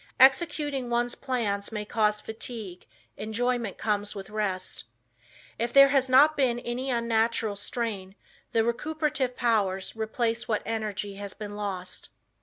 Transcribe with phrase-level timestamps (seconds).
[0.19, 4.85] Executing one's plans may cause fatigue, enjoyment comes with rest.
[5.59, 8.15] If there has not been any unnatural strain,
[8.51, 12.09] the recuperative powers replace what energy has been lost.